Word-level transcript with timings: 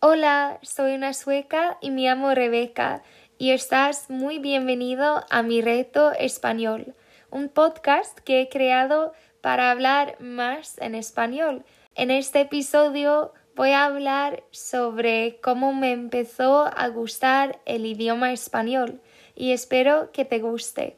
Hola, 0.00 0.60
soy 0.62 0.94
una 0.94 1.12
sueca 1.12 1.76
y 1.80 1.90
me 1.90 2.02
llamo 2.02 2.32
Rebeca 2.32 3.02
y 3.36 3.50
estás 3.50 4.08
muy 4.08 4.38
bienvenido 4.38 5.24
a 5.28 5.42
mi 5.42 5.60
reto 5.60 6.12
español, 6.12 6.94
un 7.32 7.48
podcast 7.48 8.16
que 8.20 8.40
he 8.40 8.48
creado 8.48 9.12
para 9.40 9.72
hablar 9.72 10.14
más 10.20 10.78
en 10.78 10.94
español. 10.94 11.64
En 11.96 12.12
este 12.12 12.42
episodio 12.42 13.32
voy 13.56 13.70
a 13.70 13.86
hablar 13.86 14.44
sobre 14.52 15.40
cómo 15.42 15.74
me 15.74 15.90
empezó 15.90 16.66
a 16.66 16.86
gustar 16.90 17.58
el 17.66 17.84
idioma 17.84 18.32
español 18.32 19.00
y 19.34 19.50
espero 19.50 20.12
que 20.12 20.24
te 20.24 20.38
guste. 20.38 20.96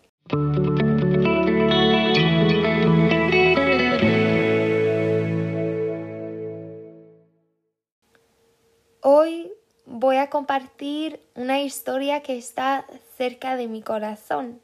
Compartir 10.30 11.20
una 11.34 11.60
historia 11.60 12.22
que 12.22 12.38
está 12.38 12.86
cerca 13.16 13.56
de 13.56 13.68
mi 13.68 13.82
corazón. 13.82 14.60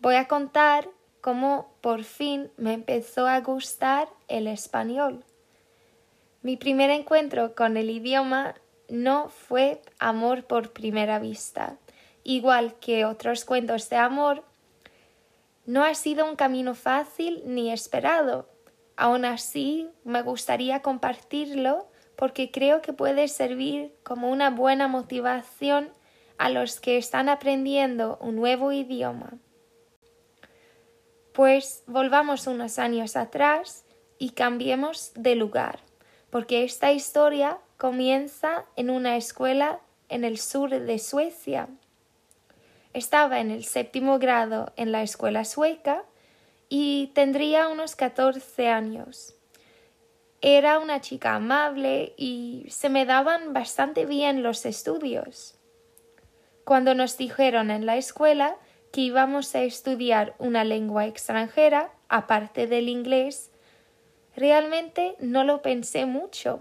Voy 0.00 0.16
a 0.16 0.28
contar 0.28 0.88
cómo 1.20 1.72
por 1.80 2.04
fin 2.04 2.50
me 2.56 2.72
empezó 2.72 3.26
a 3.26 3.40
gustar 3.40 4.08
el 4.28 4.46
español. 4.46 5.24
Mi 6.42 6.56
primer 6.56 6.90
encuentro 6.90 7.54
con 7.54 7.76
el 7.76 7.90
idioma 7.90 8.54
no 8.88 9.28
fue 9.28 9.82
amor 9.98 10.44
por 10.44 10.72
primera 10.72 11.18
vista. 11.18 11.76
Igual 12.24 12.74
que 12.74 13.04
otros 13.04 13.44
cuentos 13.44 13.88
de 13.88 13.96
amor, 13.96 14.44
no 15.64 15.84
ha 15.84 15.94
sido 15.94 16.28
un 16.28 16.36
camino 16.36 16.74
fácil 16.74 17.42
ni 17.46 17.72
esperado. 17.72 18.48
Aún 18.96 19.24
así, 19.24 19.90
me 20.04 20.22
gustaría 20.22 20.82
compartirlo 20.82 21.88
porque 22.16 22.50
creo 22.50 22.82
que 22.82 22.92
puede 22.92 23.28
servir 23.28 23.94
como 24.02 24.30
una 24.30 24.50
buena 24.50 24.88
motivación 24.88 25.90
a 26.38 26.50
los 26.50 26.80
que 26.80 26.96
están 26.96 27.28
aprendiendo 27.28 28.18
un 28.20 28.36
nuevo 28.36 28.72
idioma. 28.72 29.34
Pues 31.32 31.84
volvamos 31.86 32.46
unos 32.46 32.78
años 32.78 33.16
atrás 33.16 33.84
y 34.18 34.30
cambiemos 34.30 35.12
de 35.14 35.34
lugar, 35.34 35.80
porque 36.30 36.64
esta 36.64 36.92
historia 36.92 37.58
comienza 37.76 38.64
en 38.76 38.88
una 38.90 39.16
escuela 39.16 39.80
en 40.08 40.24
el 40.24 40.38
sur 40.38 40.70
de 40.70 40.98
Suecia. 40.98 41.68
Estaba 42.94 43.40
en 43.40 43.50
el 43.50 43.64
séptimo 43.64 44.18
grado 44.18 44.72
en 44.76 44.92
la 44.92 45.02
escuela 45.02 45.44
sueca 45.44 46.04
y 46.70 47.08
tendría 47.08 47.68
unos 47.68 47.94
14 47.94 48.68
años. 48.68 49.34
Era 50.42 50.78
una 50.78 51.00
chica 51.00 51.34
amable 51.34 52.14
y 52.16 52.66
se 52.68 52.88
me 52.88 53.06
daban 53.06 53.52
bastante 53.52 54.04
bien 54.04 54.42
los 54.42 54.66
estudios. 54.66 55.58
Cuando 56.64 56.94
nos 56.94 57.16
dijeron 57.16 57.70
en 57.70 57.86
la 57.86 57.96
escuela 57.96 58.56
que 58.92 59.00
íbamos 59.02 59.54
a 59.54 59.62
estudiar 59.62 60.34
una 60.38 60.64
lengua 60.64 61.06
extranjera, 61.06 61.90
aparte 62.08 62.66
del 62.66 62.88
inglés, 62.88 63.50
realmente 64.36 65.16
no 65.20 65.44
lo 65.44 65.62
pensé 65.62 66.06
mucho. 66.06 66.60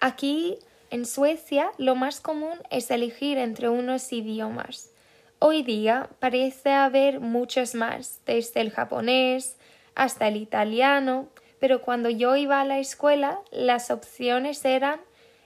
Aquí, 0.00 0.58
en 0.90 1.06
Suecia, 1.06 1.70
lo 1.78 1.94
más 1.94 2.20
común 2.20 2.58
es 2.70 2.90
elegir 2.90 3.38
entre 3.38 3.68
unos 3.68 4.12
idiomas. 4.12 4.90
Hoy 5.38 5.62
día 5.62 6.08
parece 6.18 6.72
haber 6.72 7.20
muchos 7.20 7.74
más, 7.74 8.20
desde 8.26 8.60
el 8.60 8.70
japonés 8.70 9.56
hasta 9.94 10.28
el 10.28 10.36
italiano, 10.36 11.28
pero 11.58 11.82
cuando 11.82 12.10
yo 12.10 12.36
iba 12.36 12.60
a 12.60 12.64
la 12.64 12.78
escuela 12.78 13.40
las 13.50 13.90
opciones 13.90 14.64
eran 14.64 15.00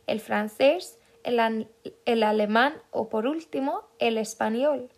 el 0.06 0.20
francés, 0.20 0.98
el, 1.23 2.23
alemán 2.23 2.75
o 2.91 3.09
por 3.09 3.27
último 3.27 3.83
el 3.98 4.19
español. 4.19 4.89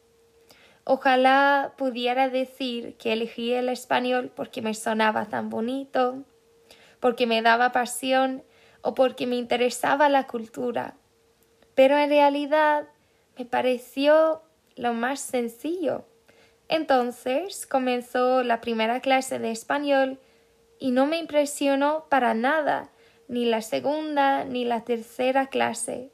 Ojalá 0.84 1.74
pudiera 1.76 2.28
decir 2.28 2.96
que 2.96 3.12
elegí 3.12 3.52
el 3.52 3.68
español 3.68 4.30
porque 4.34 4.62
me 4.62 4.74
sonaba 4.74 5.26
tan 5.26 5.50
bonito, 5.50 6.24
porque 7.00 7.26
me 7.26 7.42
daba 7.42 7.72
pasión 7.72 8.42
o 8.82 8.94
porque 8.94 9.26
me 9.26 9.36
interesaba 9.36 10.08
la 10.08 10.26
cultura, 10.26 10.94
pero 11.74 11.98
en 11.98 12.08
realidad 12.08 12.86
me 13.38 13.44
pareció 13.44 14.42
lo 14.76 14.94
más 14.94 15.20
sencillo. 15.20 16.04
Entonces 16.68 17.66
comenzó 17.66 18.42
la 18.42 18.60
primera 18.60 19.00
clase 19.00 19.38
de 19.38 19.50
español 19.50 20.18
y 20.80 20.90
no 20.90 21.06
me 21.06 21.18
impresionó 21.18 22.06
para 22.08 22.34
nada 22.34 22.90
ni 23.28 23.44
la 23.44 23.62
segunda 23.62 24.44
ni 24.44 24.64
la 24.64 24.82
tercera 24.82 25.46
clase. 25.46 26.10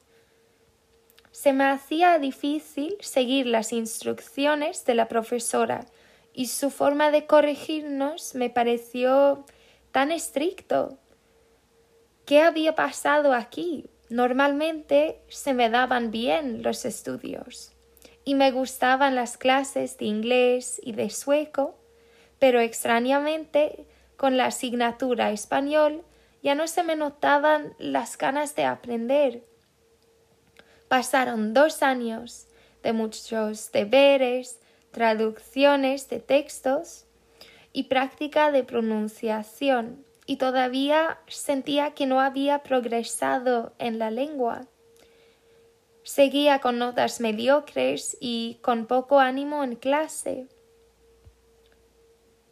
Se 1.31 1.55
me 1.55 1.65
hacía 1.65 2.19
difícil 2.19 2.97
seguir 3.01 3.47
las 3.47 3.73
instrucciones 3.73 4.85
de 4.85 4.95
la 4.95 5.09
profesora 5.09 5.87
y 6.35 6.49
su 6.49 6.71
forma 6.71 7.11
de 7.11 7.27
corregirnos 7.27 8.35
me 8.35 8.51
pareció 8.51 9.47
tan 9.93 10.13
estricto. 10.13 10.99
¿Qué 12.27 12.43
había 12.43 12.75
pasado 12.75 13.33
aquí? 13.33 13.89
Normalmente 14.11 15.21
se 15.29 15.55
me 15.55 15.71
daban 15.71 16.11
bien 16.11 16.63
los 16.63 16.85
estudios 16.85 17.73
y 18.25 18.35
me 18.35 18.51
gustaban 18.51 19.15
las 19.15 19.39
clases 19.39 19.97
de 19.99 20.07
inglés 20.07 20.81
y 20.83 20.93
de 20.93 21.09
sueco, 21.11 21.79
pero 22.39 22.61
extrañamente 22.61 23.87
con 24.17 24.37
la 24.37 24.47
asignatura 24.47 25.31
español 25.31 26.05
ya 26.43 26.55
no 26.55 26.69
se 26.69 26.83
me 26.83 26.97
notaban 26.97 27.75
las 27.79 28.17
ganas 28.17 28.55
de 28.55 28.65
aprender. 28.65 29.43
Pasaron 30.89 31.55
dos 31.55 31.83
años 31.83 32.47
de 32.83 32.93
muchos 32.93 33.73
deberes, 33.73 34.61
traducciones 34.93 36.09
de 36.09 36.21
textos 36.21 37.05
y 37.73 37.85
práctica 37.85 38.53
de 38.53 38.63
pronunciación, 38.63 40.05
y 40.27 40.37
todavía 40.37 41.19
sentía 41.29 41.93
que 41.93 42.07
no 42.07 42.21
había 42.21 42.63
progresado 42.63 43.73
en 43.79 43.99
la 43.99 44.11
lengua. 44.11 44.67
Seguía 46.03 46.61
con 46.61 46.79
notas 46.79 47.21
mediocres 47.21 48.17
y 48.21 48.59
con 48.63 48.87
poco 48.87 49.21
ánimo 49.21 49.63
en 49.65 49.77
clase. 49.77 50.47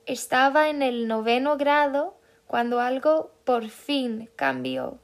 Estaba 0.06 0.68
en 0.68 0.82
el 0.82 1.08
noveno 1.08 1.56
grado 1.56 2.18
cuando 2.46 2.80
algo 2.80 3.32
por 3.44 3.68
fin 3.68 4.30
cambió. 4.36 4.98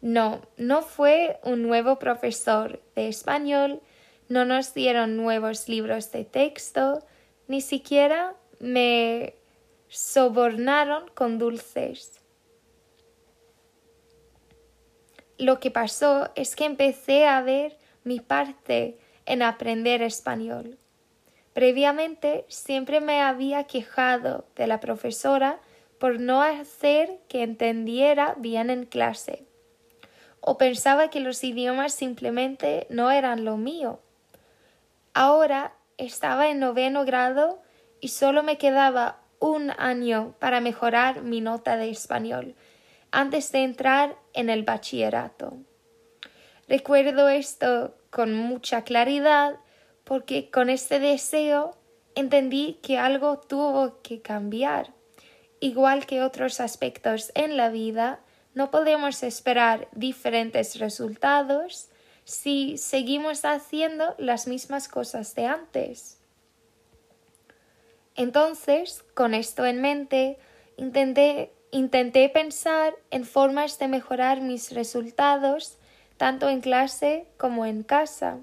No, 0.00 0.42
no 0.56 0.82
fue 0.82 1.38
un 1.44 1.62
nuevo 1.62 1.98
profesor 1.98 2.82
de 2.96 3.08
español, 3.08 3.80
no 4.28 4.44
nos 4.44 4.74
dieron 4.74 5.16
nuevos 5.16 5.68
libros 5.68 6.10
de 6.10 6.24
texto, 6.24 7.06
ni 7.46 7.60
siquiera 7.60 8.34
me 8.58 9.36
sobornaron 9.88 11.08
con 11.14 11.38
dulces. 11.38 12.20
Lo 15.38 15.60
que 15.60 15.70
pasó 15.70 16.30
es 16.34 16.56
que 16.56 16.64
empecé 16.64 17.26
a 17.26 17.42
ver 17.42 17.76
mi 18.04 18.20
parte 18.20 18.98
en 19.26 19.42
aprender 19.42 20.02
español. 20.02 20.78
Previamente 21.52 22.46
siempre 22.48 23.00
me 23.00 23.20
había 23.20 23.64
quejado 23.64 24.46
de 24.56 24.66
la 24.66 24.80
profesora 24.80 25.60
por 25.98 26.18
no 26.18 26.42
hacer 26.42 27.20
que 27.28 27.42
entendiera 27.42 28.34
bien 28.38 28.70
en 28.70 28.86
clase. 28.86 29.44
O 30.40 30.58
pensaba 30.58 31.08
que 31.10 31.20
los 31.20 31.44
idiomas 31.44 31.92
simplemente 31.92 32.86
no 32.90 33.10
eran 33.10 33.44
lo 33.44 33.56
mío. 33.56 34.00
Ahora 35.14 35.74
estaba 35.98 36.48
en 36.48 36.58
noveno 36.58 37.04
grado 37.04 37.62
y 38.00 38.08
solo 38.08 38.42
me 38.42 38.58
quedaba 38.58 39.20
un 39.38 39.70
año 39.78 40.34
para 40.38 40.60
mejorar 40.60 41.22
mi 41.22 41.40
nota 41.40 41.76
de 41.76 41.90
español 41.90 42.54
antes 43.10 43.52
de 43.52 43.62
entrar 43.62 44.16
en 44.32 44.48
el 44.50 44.64
bachillerato. 44.64 45.58
Recuerdo 46.66 47.28
esto 47.28 47.94
con 48.10 48.34
mucha 48.34 48.82
claridad 48.82 49.56
porque 50.04 50.50
con 50.50 50.70
este 50.70 50.98
deseo 50.98 51.76
entendí 52.14 52.78
que 52.82 52.98
algo 52.98 53.38
tuvo 53.38 54.00
que 54.02 54.20
cambiar. 54.20 54.92
Igual 55.60 56.06
que 56.06 56.22
otros 56.22 56.60
aspectos 56.60 57.32
en 57.34 57.56
la 57.56 57.68
vida, 57.68 58.20
no 58.54 58.70
podemos 58.70 59.22
esperar 59.22 59.88
diferentes 59.92 60.78
resultados 60.78 61.88
si 62.24 62.76
seguimos 62.78 63.44
haciendo 63.44 64.14
las 64.18 64.46
mismas 64.46 64.88
cosas 64.88 65.34
de 65.34 65.46
antes. 65.46 66.18
Entonces, 68.14 69.04
con 69.14 69.34
esto 69.34 69.64
en 69.64 69.80
mente, 69.80 70.38
intenté, 70.76 71.52
intenté 71.70 72.28
pensar 72.28 72.94
en 73.10 73.24
formas 73.24 73.78
de 73.78 73.88
mejorar 73.88 74.40
mis 74.40 74.72
resultados 74.72 75.78
tanto 76.18 76.48
en 76.48 76.60
clase 76.60 77.26
como 77.38 77.64
en 77.66 77.82
casa. 77.82 78.38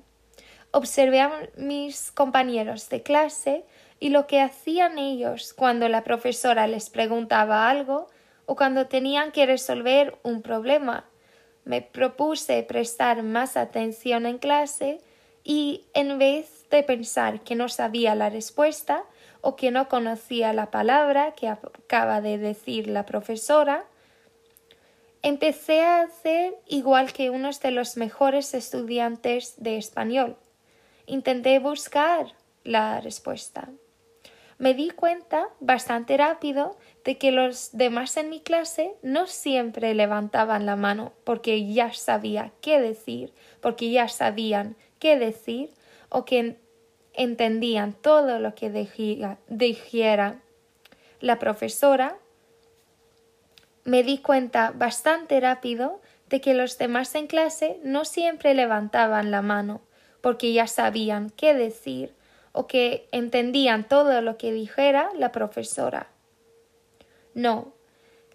Observé 0.71 1.19
a 1.21 1.49
mis 1.57 2.11
compañeros 2.11 2.89
de 2.89 3.01
clase 3.01 3.65
y 3.99 4.09
lo 4.09 4.27
que 4.27 4.39
hacían 4.39 4.99
ellos 4.99 5.53
cuando 5.53 5.89
la 5.89 6.03
profesora 6.03 6.67
les 6.67 6.91
preguntaba 6.91 7.69
algo 7.69 8.07
o 8.45 8.55
cuando 8.55 8.87
tenían 8.87 9.31
que 9.31 9.45
resolver 9.45 10.17
un 10.23 10.41
problema. 10.41 11.05
me 11.65 11.81
propuse 11.81 12.63
prestar 12.63 13.21
más 13.21 13.55
atención 13.55 14.25
en 14.25 14.39
clase 14.39 15.01
y 15.43 15.85
en 15.93 16.17
vez 16.17 16.67
de 16.71 16.81
pensar 16.83 17.41
que 17.41 17.55
no 17.55 17.69
sabía 17.69 18.15
la 18.15 18.29
respuesta 18.29 19.03
o 19.41 19.55
que 19.55 19.69
no 19.69 19.87
conocía 19.87 20.53
la 20.53 20.71
palabra 20.71 21.33
que 21.33 21.47
acaba 21.47 22.21
de 22.21 22.37
decir 22.37 22.87
la 22.87 23.05
profesora, 23.05 23.85
empecé 25.21 25.81
a 25.81 26.01
hacer 26.01 26.57
igual 26.65 27.13
que 27.13 27.29
uno 27.29 27.49
de 27.51 27.71
los 27.71 27.97
mejores 27.97 28.53
estudiantes 28.53 29.55
de 29.57 29.77
español. 29.77 30.37
Intenté 31.09 31.57
buscar 31.57 32.35
la 32.63 33.01
respuesta. 33.01 33.67
Me 34.59 34.75
di 34.75 34.91
cuenta 34.91 35.49
bastante 35.59 36.15
rápido 36.17 36.77
de 37.03 37.17
que 37.17 37.31
los 37.31 37.71
demás 37.75 38.15
en 38.15 38.29
mi 38.29 38.41
clase 38.41 38.93
no 39.01 39.25
siempre 39.25 39.95
levantaban 39.95 40.67
la 40.67 40.75
mano 40.75 41.13
porque 41.23 41.73
ya 41.73 41.91
sabía 41.93 42.51
qué 42.61 42.79
decir, 42.79 43.33
porque 43.59 43.89
ya 43.89 44.07
sabían 44.07 44.75
qué 44.99 45.17
decir 45.17 45.71
o 46.09 46.25
que 46.25 46.57
entendían 47.13 47.93
todo 47.93 48.37
lo 48.37 48.53
que 48.53 48.69
dijera 49.47 50.39
la 51.21 51.39
profesora. 51.39 52.17
Me 53.83 54.03
di 54.03 54.19
cuenta 54.19 54.73
bastante 54.75 55.39
rápido 55.39 56.01
de 56.27 56.39
que 56.39 56.53
los 56.53 56.77
demás 56.77 57.15
en 57.15 57.25
clase 57.25 57.79
no 57.83 58.05
siempre 58.05 58.53
levantaban 58.53 59.31
la 59.31 59.41
mano 59.41 59.81
porque 60.21 60.53
ya 60.53 60.67
sabían 60.67 61.29
qué 61.29 61.53
decir 61.53 62.13
o 62.51 62.67
que 62.67 63.07
entendían 63.11 63.87
todo 63.87 64.21
lo 64.21 64.37
que 64.37 64.51
dijera 64.51 65.09
la 65.15 65.31
profesora. 65.31 66.09
No, 67.33 67.73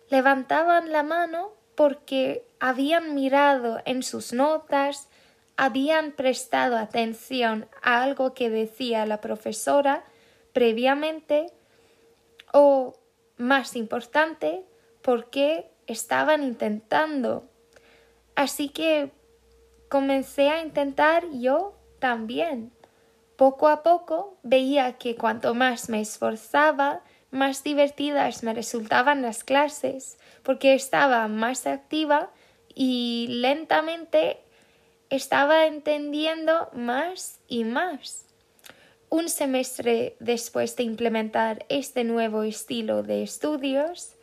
levantaban 0.08 0.92
la 0.92 1.02
mano 1.02 1.52
porque 1.74 2.46
habían 2.60 3.14
mirado 3.14 3.80
en 3.84 4.02
sus 4.02 4.32
notas, 4.32 5.08
habían 5.56 6.12
prestado 6.12 6.76
atención 6.76 7.68
a 7.82 8.02
algo 8.02 8.34
que 8.34 8.50
decía 8.50 9.06
la 9.06 9.20
profesora 9.20 10.04
previamente 10.52 11.52
o, 12.52 12.94
más 13.36 13.74
importante, 13.74 14.64
porque 15.02 15.70
estaban 15.86 16.44
intentando. 16.44 17.48
Así 18.36 18.68
que 18.68 19.10
comencé 19.88 20.50
a 20.50 20.62
intentar 20.62 21.24
yo 21.32 21.74
también. 21.98 22.72
Poco 23.36 23.68
a 23.68 23.82
poco 23.82 24.38
veía 24.42 24.94
que 24.98 25.16
cuanto 25.16 25.54
más 25.54 25.88
me 25.88 26.00
esforzaba, 26.00 27.02
más 27.30 27.64
divertidas 27.64 28.42
me 28.44 28.54
resultaban 28.54 29.22
las 29.22 29.42
clases, 29.42 30.18
porque 30.42 30.74
estaba 30.74 31.26
más 31.28 31.66
activa 31.66 32.30
y 32.74 33.26
lentamente 33.28 34.38
estaba 35.10 35.66
entendiendo 35.66 36.70
más 36.72 37.40
y 37.48 37.64
más. 37.64 38.26
Un 39.10 39.28
semestre 39.28 40.16
después 40.20 40.76
de 40.76 40.84
implementar 40.84 41.66
este 41.68 42.04
nuevo 42.04 42.42
estilo 42.42 43.02
de 43.02 43.22
estudios, 43.22 44.14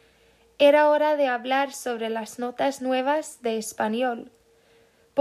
era 0.57 0.89
hora 0.89 1.15
de 1.15 1.27
hablar 1.27 1.73
sobre 1.73 2.09
las 2.09 2.39
notas 2.39 2.81
nuevas 2.81 3.41
de 3.41 3.57
español. 3.57 4.31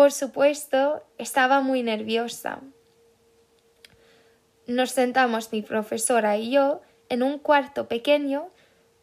Por 0.00 0.12
supuesto, 0.12 1.02
estaba 1.19 1.61
muy 1.61 1.82
nerviosa 1.82 2.62
nos 4.67 4.93
sentamos 4.93 5.52
mi 5.52 5.61
profesora 5.61 6.38
y 6.38 6.52
yo 6.52 6.81
en 7.11 7.23
un 7.23 7.38
cuarto 7.38 7.87
pequeño 7.87 8.49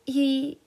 y 0.03 0.57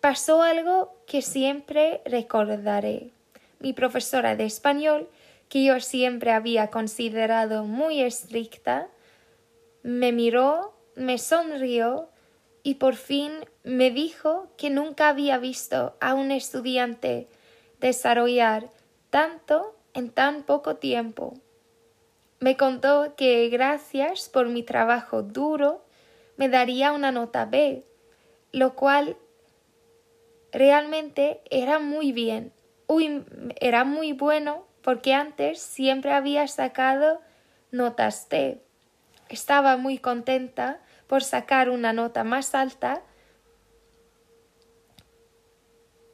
pasó 0.00 0.42
algo 0.42 0.94
que 1.04 1.20
siempre 1.20 2.00
recordaré. 2.04 3.10
Mi 3.58 3.72
profesora 3.72 4.36
de 4.36 4.44
español, 4.44 5.08
que 5.48 5.64
yo 5.64 5.80
siempre 5.80 6.30
había 6.30 6.68
considerado 6.68 7.64
muy 7.64 8.02
estricta, 8.02 8.86
me 9.82 10.12
miró, 10.12 10.76
me 10.94 11.18
sonrió 11.18 12.08
y 12.62 12.74
por 12.76 12.94
fin 12.94 13.32
me 13.64 13.90
dijo 13.90 14.46
que 14.56 14.70
nunca 14.70 15.08
había 15.08 15.38
visto 15.38 15.96
a 16.00 16.14
un 16.14 16.30
estudiante 16.30 17.26
desarrollar 17.80 18.70
tanto 19.12 19.76
en 19.92 20.08
tan 20.08 20.42
poco 20.42 20.76
tiempo. 20.76 21.34
Me 22.40 22.56
contó 22.56 23.14
que 23.14 23.50
gracias 23.50 24.30
por 24.30 24.48
mi 24.48 24.62
trabajo 24.62 25.22
duro 25.22 25.84
me 26.38 26.48
daría 26.48 26.92
una 26.92 27.12
nota 27.12 27.44
B, 27.44 27.84
lo 28.52 28.74
cual 28.74 29.18
realmente 30.50 31.42
era 31.50 31.78
muy 31.78 32.12
bien. 32.12 32.54
era 33.60 33.84
muy 33.84 34.14
bueno 34.14 34.66
porque 34.80 35.12
antes 35.12 35.60
siempre 35.60 36.12
había 36.12 36.48
sacado 36.48 37.20
notas 37.70 38.30
T. 38.30 38.62
Estaba 39.28 39.76
muy 39.76 39.98
contenta 39.98 40.80
por 41.06 41.22
sacar 41.22 41.68
una 41.68 41.92
nota 41.92 42.24
más 42.24 42.54
alta. 42.54 43.02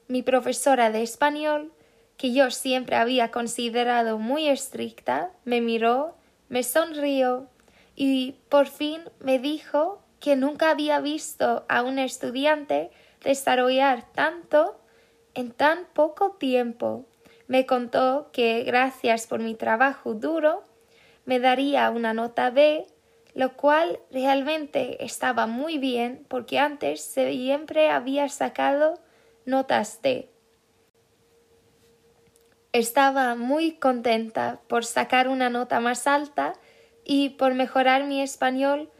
Mi 0.08 0.24
profesora 0.24 0.90
de 0.90 1.02
español, 1.02 1.72
que 2.18 2.34
yo 2.34 2.50
siempre 2.50 2.96
había 2.96 3.30
considerado 3.30 4.18
muy 4.18 4.48
estricta, 4.48 5.30
me 5.44 5.62
miró 5.62 6.18
me 6.48 6.62
sonrió 6.62 7.46
y 7.94 8.36
por 8.48 8.68
fin 8.68 9.02
me 9.20 9.38
dijo 9.38 10.02
que 10.20 10.36
nunca 10.36 10.70
había 10.70 11.00
visto 11.00 11.64
a 11.68 11.82
un 11.82 11.98
estudiante 11.98 12.90
desarrollar 13.22 14.06
tanto 14.14 14.80
en 15.34 15.52
tan 15.52 15.86
poco 15.92 16.32
tiempo. 16.32 17.04
Me 17.46 17.66
contó 17.66 18.30
que 18.32 18.62
gracias 18.64 19.26
por 19.26 19.40
mi 19.40 19.54
trabajo 19.54 20.14
duro 20.14 20.64
me 21.24 21.38
daría 21.38 21.90
una 21.90 22.14
nota 22.14 22.50
B, 22.50 22.86
lo 23.34 23.54
cual 23.54 24.00
realmente 24.10 25.04
estaba 25.04 25.46
muy 25.46 25.78
bien 25.78 26.24
porque 26.28 26.58
antes 26.58 27.02
siempre 27.02 27.90
había 27.90 28.28
sacado 28.28 28.98
notas 29.44 30.00
D. 30.02 30.30
Estaba 32.72 33.34
muy 33.34 33.72
contenta 33.72 34.60
por 34.68 34.84
sacar 34.84 35.28
una 35.28 35.48
nota 35.48 35.80
más 35.80 36.06
alta 36.06 36.52
y 37.02 37.30
por 37.30 37.54
mejorar 37.54 38.04
mi 38.04 38.20
español, 38.20 38.90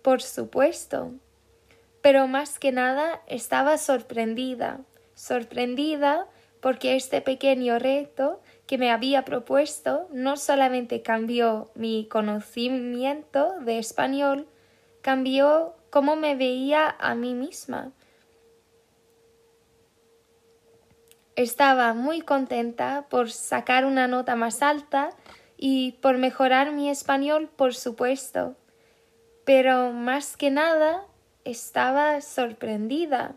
por 0.00 0.22
supuesto. 0.22 1.12
Pero 2.00 2.26
más 2.26 2.58
que 2.58 2.72
nada 2.72 3.20
estaba 3.26 3.76
sorprendida, 3.76 4.80
sorprendida 5.14 6.26
porque 6.60 6.96
este 6.96 7.20
pequeño 7.20 7.78
reto 7.78 8.40
que 8.66 8.78
me 8.78 8.90
había 8.90 9.26
propuesto 9.26 10.08
no 10.10 10.38
solamente 10.38 11.02
cambió 11.02 11.70
mi 11.74 12.06
conocimiento 12.08 13.56
de 13.60 13.78
español, 13.78 14.48
cambió 15.02 15.74
cómo 15.90 16.16
me 16.16 16.34
veía 16.34 16.96
a 16.98 17.14
mí 17.14 17.34
misma. 17.34 17.92
Estaba 21.38 21.94
muy 21.94 22.22
contenta 22.22 23.06
por 23.08 23.30
sacar 23.30 23.84
una 23.84 24.08
nota 24.08 24.34
más 24.34 24.60
alta 24.60 25.10
y 25.56 25.92
por 26.02 26.18
mejorar 26.18 26.72
mi 26.72 26.90
español, 26.90 27.48
por 27.54 27.76
supuesto. 27.76 28.56
Pero 29.44 29.92
más 29.92 30.36
que 30.36 30.50
nada 30.50 31.06
estaba 31.44 32.20
sorprendida, 32.22 33.36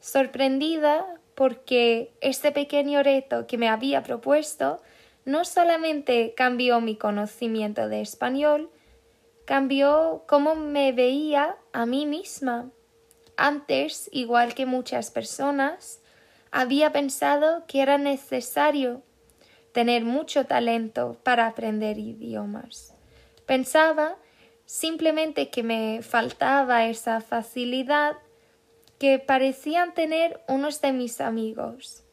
sorprendida 0.00 1.04
porque 1.34 2.14
este 2.22 2.50
pequeño 2.50 3.02
reto 3.02 3.46
que 3.46 3.58
me 3.58 3.68
había 3.68 4.02
propuesto 4.02 4.80
no 5.26 5.44
solamente 5.44 6.32
cambió 6.34 6.80
mi 6.80 6.96
conocimiento 6.96 7.90
de 7.90 8.00
español, 8.00 8.70
cambió 9.44 10.24
cómo 10.26 10.54
me 10.54 10.92
veía 10.92 11.56
a 11.74 11.84
mí 11.84 12.06
misma. 12.06 12.70
Antes, 13.36 14.08
igual 14.12 14.54
que 14.54 14.64
muchas 14.64 15.10
personas, 15.10 16.00
había 16.54 16.92
pensado 16.92 17.64
que 17.66 17.82
era 17.82 17.98
necesario 17.98 19.02
tener 19.72 20.04
mucho 20.04 20.46
talento 20.46 21.16
para 21.24 21.48
aprender 21.48 21.98
idiomas. 21.98 22.94
Pensaba 23.44 24.16
simplemente 24.64 25.50
que 25.50 25.64
me 25.64 26.00
faltaba 26.02 26.86
esa 26.86 27.20
facilidad 27.20 28.18
que 29.00 29.18
parecían 29.18 29.94
tener 29.94 30.40
unos 30.46 30.80
de 30.80 30.92
mis 30.92 31.20
amigos. 31.20 32.04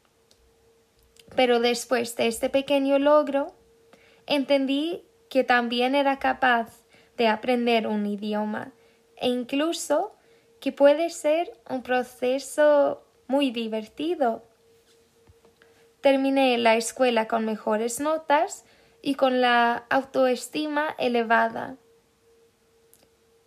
Pero 1.36 1.60
después 1.60 2.15
de 2.15 2.25
este 2.25 2.50
pequeño 2.50 2.98
logro, 2.98 3.53
entendí 4.25 5.03
que 5.29 5.43
también 5.43 5.93
era 5.93 6.17
capaz 6.17 6.79
de 7.15 7.27
aprender 7.27 7.86
un 7.86 8.07
idioma 8.07 8.74
e 9.17 9.29
incluso 9.29 10.15
que 10.60 10.71
puede 10.71 11.12
ser 11.12 11.53
un 11.69 11.83
proceso 11.83 13.05
muy 13.31 13.51
divertido. 13.51 14.43
Terminé 16.01 16.57
la 16.57 16.75
escuela 16.75 17.27
con 17.27 17.45
mejores 17.45 18.00
notas 18.00 18.65
y 19.01 19.15
con 19.15 19.41
la 19.41 19.85
autoestima 19.89 20.95
elevada. 21.00 21.77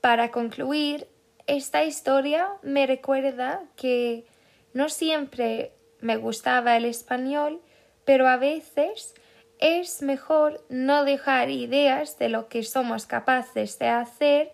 Para 0.00 0.30
concluir, 0.30 1.06
esta 1.46 1.84
historia 1.84 2.48
me 2.62 2.86
recuerda 2.86 3.62
que 3.76 4.26
no 4.72 4.88
siempre 4.88 5.72
me 6.00 6.16
gustaba 6.16 6.76
el 6.76 6.86
español 6.86 7.60
pero 8.04 8.28
a 8.28 8.36
veces 8.36 9.14
es 9.58 10.02
mejor 10.02 10.64
no 10.68 11.04
dejar 11.04 11.50
ideas 11.50 12.18
de 12.18 12.28
lo 12.28 12.48
que 12.48 12.62
somos 12.62 13.06
capaces 13.06 13.78
de 13.78 13.88
hacer 13.88 14.52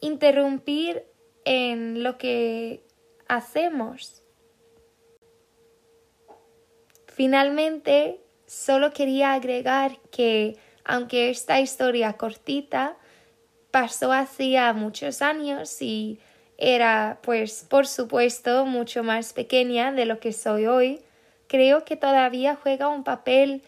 interrumpir 0.00 1.06
en 1.44 2.02
lo 2.02 2.18
que 2.18 2.84
hacemos. 3.28 4.19
Finalmente, 7.20 8.18
solo 8.46 8.94
quería 8.94 9.34
agregar 9.34 9.98
que, 10.10 10.56
aunque 10.86 11.28
esta 11.28 11.60
historia 11.60 12.14
cortita 12.14 12.96
pasó 13.70 14.10
hacía 14.10 14.72
muchos 14.72 15.20
años 15.20 15.82
y 15.82 16.18
era, 16.56 17.18
pues, 17.20 17.66
por 17.68 17.86
supuesto, 17.86 18.64
mucho 18.64 19.02
más 19.02 19.34
pequeña 19.34 19.92
de 19.92 20.06
lo 20.06 20.18
que 20.18 20.32
soy 20.32 20.64
hoy, 20.64 21.00
creo 21.46 21.84
que 21.84 21.94
todavía 21.94 22.56
juega 22.56 22.88
un 22.88 23.04
papel 23.04 23.60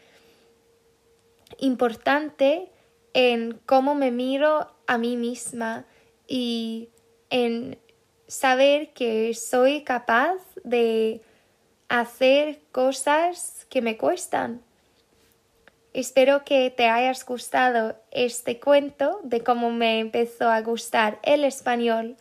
importante 1.59 2.71
en 3.13 3.61
cómo 3.67 3.95
me 3.95 4.11
miro 4.11 4.73
a 4.87 4.97
mí 4.97 5.19
misma 5.19 5.85
y 6.27 6.89
en 7.29 7.79
saber 8.27 8.95
que 8.95 9.35
soy 9.35 9.85
capaz 9.85 10.39
de 10.65 11.21
hacer 11.93 12.59
cosas 12.73 13.67
que 13.69 13.83
me 13.83 13.99
cuestan. 13.99 14.63
Espero 15.93 16.43
que 16.43 16.71
te 16.71 16.89
hayas 16.89 17.27
gustado 17.27 17.97
este 18.11 18.59
cuento 18.59 19.21
de 19.25 19.43
cómo 19.43 19.71
me 19.71 19.99
empezó 19.99 20.49
a 20.49 20.63
gustar 20.63 21.19
el 21.23 21.45
español 21.45 22.17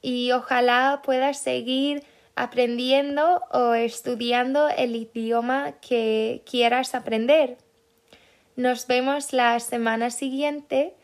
y 0.00 0.32
ojalá 0.32 1.02
puedas 1.04 1.38
seguir 1.38 2.02
aprendiendo 2.34 3.42
o 3.52 3.74
estudiando 3.74 4.68
el 4.68 4.96
idioma 4.96 5.74
que 5.80 6.42
quieras 6.44 6.96
aprender. 6.96 7.58
Nos 8.56 8.88
vemos 8.88 9.32
la 9.32 9.60
semana 9.60 10.10
siguiente 10.10 10.96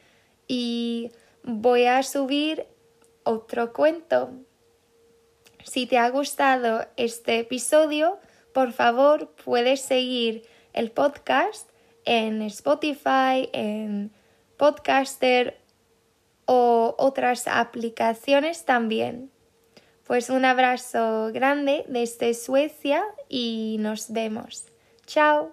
y 0.49 1.13
voy 1.45 1.85
a 1.85 2.03
subir 2.03 2.67
otro 3.23 3.73
cuento. 3.73 4.33
Si 5.69 5.87
te 5.87 5.99
ha 5.99 6.09
gustado 6.09 6.87
este 6.97 7.41
episodio, 7.41 8.19
por 8.55 8.73
favor 8.73 9.35
puedes 9.45 9.83
seguir 9.83 10.49
el 10.73 10.91
podcast 10.91 11.69
en 12.07 12.41
Spotify, 12.41 13.51
en 13.53 14.11
Podcaster 14.57 15.61
o 16.47 16.97
otras 16.99 17.47
aplicaciones 17.47 18.65
también. 18.65 19.31
Pues 20.05 20.31
un 20.31 20.47
abrazo 20.47 21.31
grande 21.35 21.85
desde 21.87 22.33
Suecia 22.33 23.05
y 23.29 23.77
nos 23.79 24.11
vemos. 24.11 24.73
Chao. 25.05 25.53